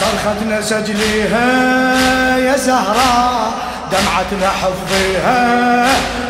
صرختنا 0.00 0.60
سجليها 0.60 1.48
يا 2.38 2.56
زهراء 2.56 3.52
دمعتنا 3.92 4.50
حفظيها 4.62 5.86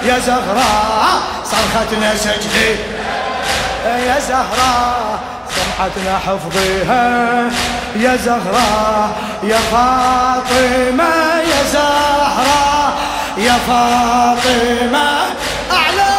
يا 0.06 0.18
زهراء 0.18 1.20
صرختنا 1.44 2.16
سجليها 2.16 3.98
يا 4.06 4.20
زهراء 4.28 5.20
سمعتنا 5.56 6.18
حفظيها 6.18 7.42
يا 7.96 8.16
زهراء 8.16 9.10
يا 9.42 9.58
فاطمة 9.72 11.14
يا 11.52 11.62
زهراء 11.72 12.92
يا 13.38 13.52
فاطمة 13.68 15.08
أعلى 15.72 16.14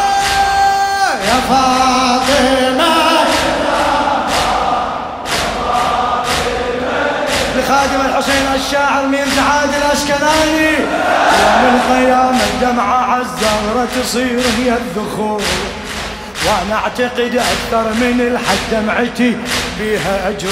يا 1.28 1.40
فاطمة 1.50 2.93
الحسين 8.24 8.54
الشاعر 8.54 9.06
من 9.06 9.24
سعاد 9.36 9.68
الأشكناني 9.74 10.72
يوم 11.62 11.80
القيامة 11.80 12.40
الدمعة 12.54 13.12
عالزهرة 13.12 13.88
تصير 14.02 14.40
هي 14.58 14.72
الذخور. 14.76 15.42
وأنا 16.46 16.74
أعتقد 16.74 17.36
أكثر 17.36 17.92
من 17.94 18.20
الحد 18.20 18.58
دمعتي 18.72 19.36
بها 19.80 20.28
اجر 20.28 20.48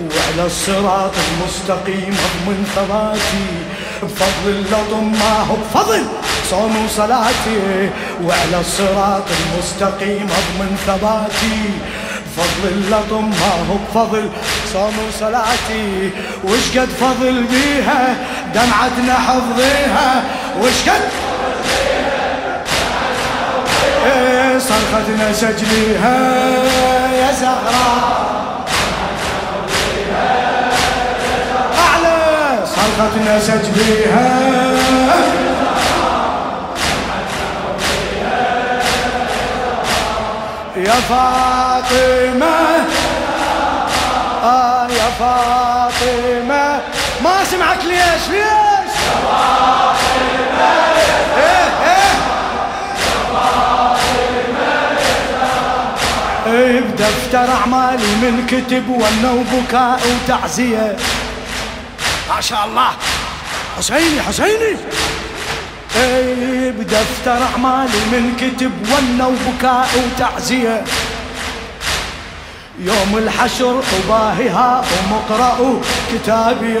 وعلى 0.00 0.46
الصراط 0.46 1.12
المستقيم 1.28 2.16
اضمن 2.26 2.66
ثباتي 2.76 3.48
بفضل 4.02 4.50
اللطم 4.50 5.12
ما 5.12 5.40
هو 5.40 5.56
بفضل 5.56 6.04
صوم 6.50 6.84
وصلاتي 6.84 7.90
وعلى 8.24 8.60
الصراط 8.60 9.24
المستقيم 9.40 10.28
اضمن 10.40 10.76
ثباتي 10.86 11.70
فضل 12.36 12.68
اللطم 12.68 13.24
ما 13.30 13.52
هو 13.70 13.76
بفضل 13.76 14.30
صوم 14.72 14.94
وصلاتي 15.08 16.10
وش 16.44 16.78
قد 16.78 16.88
فضل 17.00 17.44
بيها؟ 17.50 18.16
دمعتنا 18.54 19.14
حفظيها. 19.14 20.22
وش 20.60 20.88
قد 20.88 21.02
صرختنا 24.58 25.32
سجليها. 25.32 26.18
يا 27.20 27.32
زهراء 27.40 28.66
أعلى 31.78 32.66
صرختنا 32.66 33.40
سجليها. 33.40 34.28
يا 40.82 40.92
فاطمة. 41.08 42.56
آه 44.44 44.88
يا 44.88 45.10
فاطمة. 45.18 46.80
ما 47.24 47.44
سمعك 47.50 47.84
ليش؟ 47.84 48.28
ليش؟ 48.30 48.92
يا 48.98 49.14
فاطمة 49.24 50.72
إيه. 51.36 51.72
إيه 56.46 56.80
بدفتر 56.80 57.52
أعمالي 57.52 58.06
من 58.22 58.46
كتب 58.46 58.88
ونه 58.88 59.32
وبكاء 59.34 60.00
وتعزية. 60.24 60.96
ما 62.34 62.40
شاء 62.40 62.64
الله. 62.66 62.90
حسيني 63.78 64.22
حسيني. 64.22 64.76
اي 65.96 66.70
بدفتر 66.70 67.42
أعمالي 67.52 67.98
من 68.12 68.36
كتب 68.40 68.72
ونة 68.92 69.28
وبكاء 69.28 69.88
وتعزية. 69.96 70.84
يوم 72.80 73.18
الحشر 73.18 73.82
أباهيها 73.98 74.84
ومقرأ 74.92 75.80
كتابي. 76.12 76.74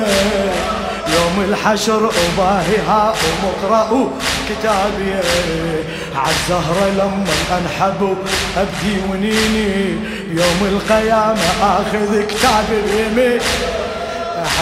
يوم 1.08 1.44
الحشر 1.48 2.10
أباهيها 2.24 3.14
ومقرأ 3.22 4.10
كتابي. 4.48 5.14
عالزهرة 6.16 6.88
لما 6.98 7.58
انحب 7.58 8.16
أبدي 8.56 8.96
ونيني. 9.10 9.96
يوم 10.30 10.60
القيامة 10.62 11.48
آخذ 11.62 12.22
كتابي 12.22 12.78
بيمين 12.88 13.40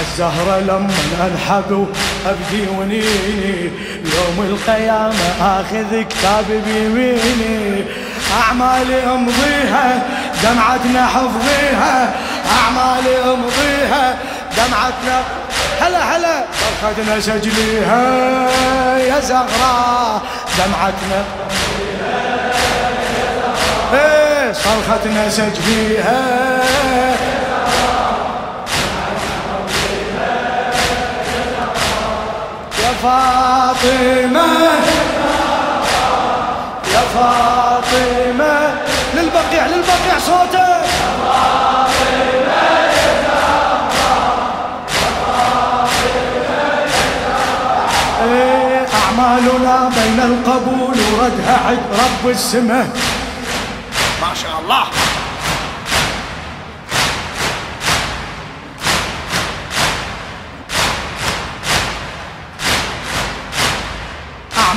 عالزهرة 0.01 0.59
لما 0.59 1.31
انحب 1.33 1.89
أبدي 2.27 2.69
ونيني 2.79 3.71
يوم 4.05 4.39
القيامة 4.39 5.27
آخذ 5.41 6.03
كتابي 6.03 6.59
بيميني. 6.67 7.85
أعمالي 8.41 9.05
أمضيها 9.05 10.03
دمعتنا 10.43 11.07
حفظيها 11.07 12.15
أعمالي 12.59 13.17
أمضيها 13.25 14.19
دمعتنا 14.57 15.23
هلا 15.81 16.17
هلا. 16.17 16.45
صرختنا 16.61 17.21
سجليها 17.21 18.03
يا 18.99 19.21
زغراء 19.21 20.23
دمعتنا 20.59 21.25
إيه 23.95 24.53
صرختنا 24.53 25.31
سجليها. 25.31 26.21
فاطمة. 33.03 34.47
يا 36.93 37.03
فاطمة 37.15 38.75
للبقيع 39.15 39.67
للبقيع 39.67 40.19
صوتك 40.19 40.81
أعمالنا 49.21 49.91
بين 49.97 50.21
القبول 50.21 50.99
وردها 51.19 51.61
عد 51.67 51.79
رب 51.93 52.31
السماء. 52.31 52.89
ما 54.23 54.35
شاء 54.43 54.61
الله. 54.63 54.85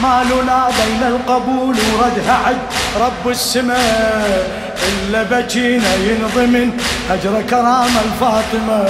أعمالنا 0.05 0.67
بين 0.67 1.07
القبول 1.07 1.75
وردها 1.75 2.33
عد 2.45 2.57
رب 2.99 3.29
السماء. 3.29 4.63
إلا 4.89 5.23
بجينا 5.23 5.95
ينضمن 5.95 6.71
أجر 7.11 7.41
كرام 7.49 7.91
الفاطمة. 8.05 8.89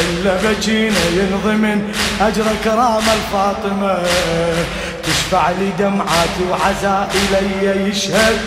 إلا 0.00 0.36
بجينا 0.44 1.04
ينضمن 1.12 1.92
أجر 2.20 2.44
كرام 2.64 3.02
الفاطمة. 3.18 3.98
تشفع 5.02 5.50
لي 5.50 5.70
دمعاتي 5.78 6.44
وعزائي 6.50 7.20
لي 7.32 7.88
يشهد. 7.88 8.38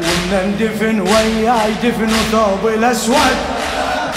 وإن 0.00 0.54
ندفن 0.54 1.00
وياي 1.00 1.72
دفن 1.84 2.10
وثوب 2.12 2.68
الأسود. 2.74 3.36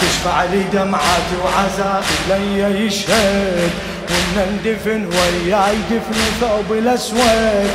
تشفع 0.01 0.43
لي 0.43 0.63
دمعاتي 0.73 1.35
وعزائي 1.43 2.03
لي 2.29 2.85
يشهد. 2.85 3.71
وإن 4.09 4.59
ندفن 4.59 5.05
وياي 5.05 5.75
دفن 5.91 6.19
وثوب 6.21 6.77
الأسود 6.77 7.69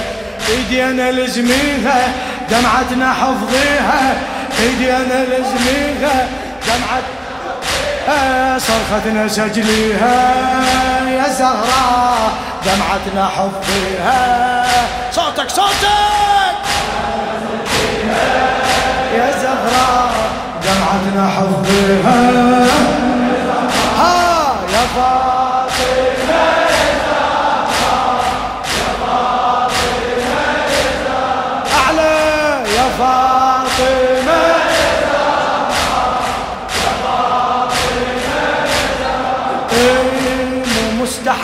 ايدي 0.48 0.84
أنا 0.84 1.12
لزميها 1.12 2.12
دمعتنا 2.50 3.12
حفظيها 3.12 4.16
ايدي 4.60 4.92
أنا 4.96 5.24
لزميها 5.24 6.28
دمعتنا 6.66 7.20
صرختنا 8.58 9.28
سجليها 9.28 10.34
يا 11.08 11.28
زهراء 11.38 12.32
دمعتنا 12.66 13.28
حفظيها 13.28 14.66
صوتك 15.12 15.50
صوتك 15.50 16.56
يا 19.16 19.30
زهراء 19.42 20.10
دمعتنا 20.64 21.28
حفظيها 21.30 22.89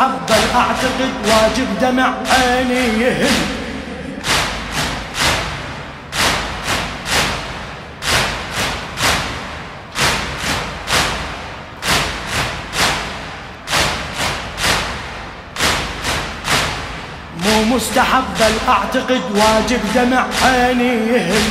بل 0.00 0.56
اعتقد 0.56 1.12
واجب 1.26 1.66
دمع 1.80 2.14
عيني 2.30 3.02
يهل 3.02 3.30
مو 17.44 17.76
مستحب 17.76 18.24
بل 18.40 18.52
اعتقد 18.68 19.22
واجب 19.34 19.80
دمع 19.94 20.26
عيني 20.42 21.12
يهل 21.12 21.42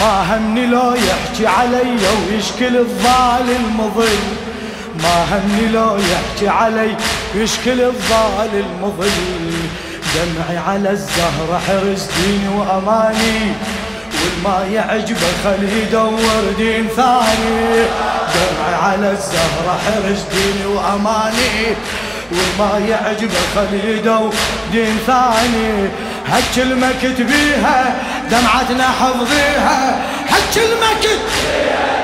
ما 0.00 0.36
همني 0.36 0.66
لو 0.66 0.94
يحكي 0.94 1.46
علي 1.46 1.96
ويشكل 2.30 2.76
الظالم 2.76 3.80
مظل 3.80 4.18
ما 5.02 5.24
همني 5.30 5.68
لو 5.68 5.96
يحكي 5.96 6.48
علي 6.48 6.96
يشكل 7.34 7.80
الضال 7.80 8.50
المظل 8.52 9.52
دمعي 10.14 10.58
على 10.58 10.90
الزهرة 10.90 11.60
حرز 11.66 12.06
ديني 12.16 12.48
وأماني 12.48 13.52
والما 14.24 14.66
يعجبه 14.72 15.26
خليه 15.44 15.82
يدور 15.82 16.54
دين 16.58 16.88
ثاني. 16.96 17.86
دمعي 18.34 18.74
على 18.82 19.10
الزهرة 19.10 19.78
حرز 19.84 20.20
ديني 20.32 20.66
وأماني 20.74 21.76
والما 22.32 22.86
يعجبه 22.88 23.40
خليه 23.54 23.98
يدور 23.98 24.34
دين 24.72 24.98
ثاني. 25.06 25.88
هالكلمة 26.28 26.92
كتبيها 27.02 27.96
دمعتنا 28.30 28.84
حفظيها 28.84 30.00
هالكلمة 30.28 30.86
كتبيها 31.00 32.03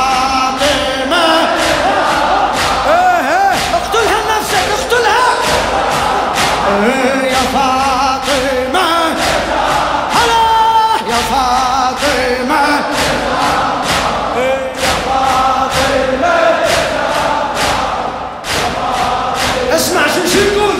اسمع 19.75 20.07
شو 20.07 20.27
شو 20.33 20.39
يقول 20.39 20.75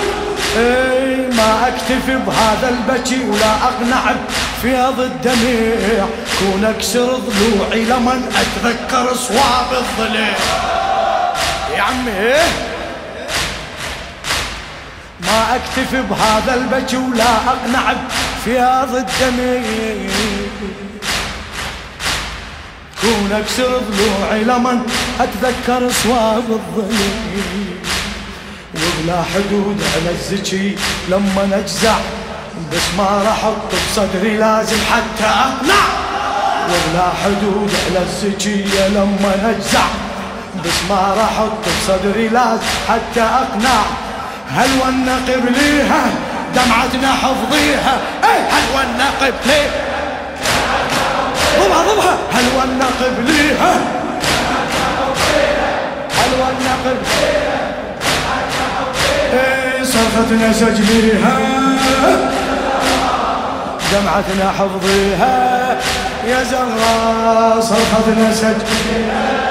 إيه 0.58 1.28
ما 1.38 1.68
أكتفي 1.68 2.16
بهذا 2.28 2.70
البكي 2.70 3.20
ولا 3.30 3.54
أقنع 3.64 4.16
فيض 4.62 5.00
الدميع. 5.00 6.06
كون 6.40 6.66
اكسر 6.66 7.06
ضلوعي 7.06 7.86
لمن 7.86 8.36
أتذكر 8.42 9.16
صواب 9.16 9.70
الظليع. 9.72 10.38
يا 11.78 11.82
عمي. 11.82 12.34
ما 15.22 15.56
أكتفي 15.56 16.02
بهذا 16.02 16.54
البكي 16.54 16.98
ولا 16.98 17.36
أقنع 17.48 17.94
بفياض 17.94 18.96
الدميع. 18.96 20.12
كون 23.02 23.32
اكسر 23.34 23.82
ضلوعي 23.92 24.44
لمن 24.44 24.82
أتذكر 25.20 25.92
صواب 26.04 26.44
الظليع. 26.50 27.91
وبلا 29.02 29.24
حدود 29.34 29.82
على 29.96 30.12
الزكي. 30.12 30.76
لما 31.10 31.46
نجزع 31.46 31.96
بس 32.72 32.98
ما 32.98 33.24
راح 33.26 33.44
أحط 33.44 33.72
بصدري 33.92 34.38
لازم 34.38 34.78
حتى 34.92 35.26
أقنع. 35.26 35.86
ولا 36.68 37.10
حدود 37.24 37.72
على 37.86 38.06
الزكية 38.06 38.88
لما 38.88 39.32
نجزع 39.44 39.86
بس 40.66 40.90
ما 40.90 41.16
راح 41.18 41.40
أحط 41.40 41.64
بصدري 41.82 42.28
لازم 42.28 42.62
حتى 42.90 43.22
أقنع. 43.22 43.82
هل 44.56 44.70
والنقب 44.86 45.46
ليها؟ 45.46 46.04
دمعتنا 46.56 47.14
حفظيها. 47.14 47.98
اي 48.24 48.40
هل 48.52 48.64
والنقب 48.76 49.34
ليها 49.46 49.92
ضبها 51.60 51.94
ضبها 51.94 52.18
هل 52.34 52.44
والنقب 52.58 53.26
ليها؟ 53.26 53.31
صرختنا 60.32 60.54
سجليها 60.54 61.38
دمعتنا 63.92 64.52
حفظيها 64.60 65.78
يا 66.28 66.44
زهراء 66.44 67.60
صرختنا 67.60 68.34
سجليها 68.34 69.51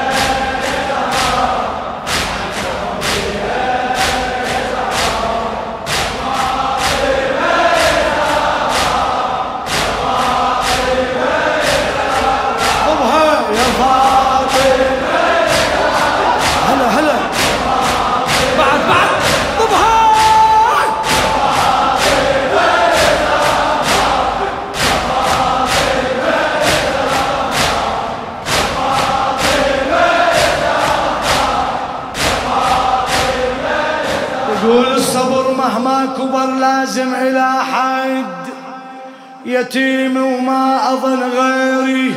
لازم 36.81 37.15
إلى 37.15 37.53
حد 37.73 38.25
يتيم 39.47 40.17
وما 40.17 40.93
أظن 40.93 41.23
غيري. 41.23 42.15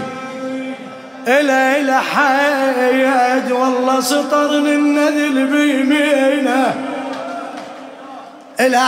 إلى 1.27 1.81
إلى 1.81 2.01
حيد 2.01 3.51
والله 3.51 3.99
سطرني 3.99 4.75
النذل 4.75 5.47
بيمينه. 5.47 6.75
إلى 8.59 8.83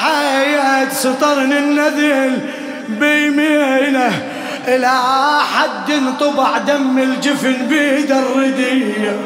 حيد 0.00 0.92
سطرني 0.92 1.58
النذل 1.58 2.38
بيمينه. 2.88 4.12
إلى 4.68 4.98
حد 5.54 6.18
طبع 6.20 6.58
دم 6.58 6.98
الجفن 6.98 7.56
بيد 7.68 8.12
الردية. 8.12 9.16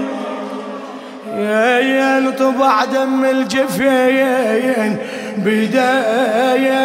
يا 1.37 2.31
طبع 2.39 2.85
دم 2.85 3.25
الجفين 3.25 4.97
بداية. 5.37 6.83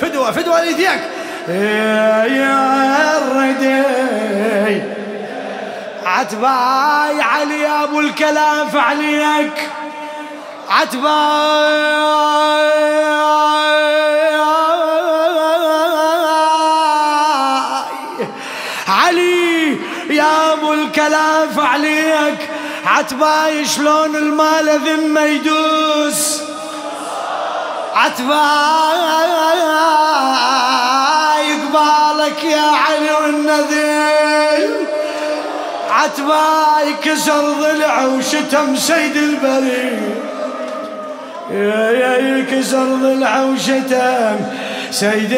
فدوة 0.00 0.30
فدوة 0.30 0.64
ليديك 0.64 1.00
يا 1.48 3.18
الردي. 3.18 3.82
عتباي 6.06 7.20
علي 7.20 7.66
أبو 7.84 8.00
الكلام 8.00 8.68
فعليك. 8.68 9.68
عتباي. 10.70 11.10
الكلام 20.90 21.48
فعليك. 21.56 22.48
عتباي 22.86 23.64
شلون 23.64 24.16
المال 24.16 24.80
ذمة 24.86 25.20
يدوس. 25.20 26.40
عتباي 27.94 28.30
قبالك 31.62 32.44
يا 32.44 32.60
علي 32.60 33.12
والنذيل 33.22 34.70
عتباي 35.90 36.94
كسر 37.02 37.52
ضلع 37.60 38.04
وشتم 38.04 38.76
سيد 38.76 39.16
البريد. 39.16 40.14
يا 41.50 41.90
يا 41.90 42.44
كسر 42.50 42.84
ضلع 42.84 43.40
وشتم 43.40 44.36
سيد 44.90 45.32